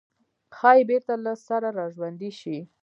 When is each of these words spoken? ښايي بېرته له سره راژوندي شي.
ښايي 0.55 0.81
بېرته 0.89 1.13
له 1.25 1.33
سره 1.47 1.67
راژوندي 1.79 2.31
شي. 2.39 2.57